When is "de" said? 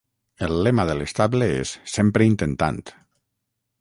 0.91-0.95